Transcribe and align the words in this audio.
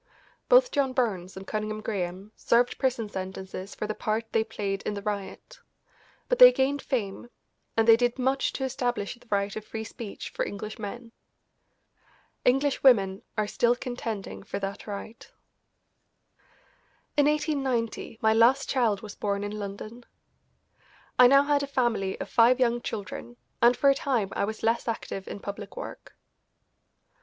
Both 0.49 0.71
John 0.71 0.93
Burns 0.93 1.37
and 1.37 1.45
Cunningham 1.45 1.79
Graham 1.79 2.31
served 2.35 2.79
prison 2.79 3.07
sentences 3.07 3.75
for 3.75 3.85
the 3.85 3.93
part 3.93 4.25
they 4.31 4.43
played 4.43 4.81
in 4.81 4.95
the 4.95 5.01
riot, 5.03 5.59
but 6.27 6.39
they 6.39 6.51
gained 6.51 6.81
fame, 6.81 7.29
and 7.77 7.87
they 7.87 7.95
did 7.95 8.17
much 8.17 8.51
to 8.53 8.63
establish 8.63 9.13
the 9.13 9.27
right 9.29 9.55
of 9.55 9.63
free 9.63 9.83
speech 9.83 10.31
for 10.31 10.43
English 10.43 10.79
men. 10.79 11.11
English 12.43 12.81
women 12.81 13.21
are 13.37 13.45
still 13.45 13.75
contending 13.75 14.41
for 14.41 14.57
that 14.57 14.87
right. 14.87 15.31
In 17.15 17.27
1890 17.27 18.17
my 18.23 18.33
last 18.33 18.67
child 18.67 19.01
was 19.01 19.13
born 19.13 19.43
in 19.43 19.51
London. 19.59 20.03
I 21.19 21.27
now 21.27 21.43
had 21.43 21.61
a 21.61 21.67
family 21.67 22.19
of 22.19 22.27
five 22.27 22.59
young 22.59 22.81
children, 22.81 23.37
and 23.61 23.77
for 23.77 23.91
a 23.91 23.93
time 23.93 24.29
I 24.31 24.45
was 24.45 24.63
less 24.63 24.87
active 24.87 25.27
in 25.27 25.39
public 25.41 25.77
work. 25.77 26.17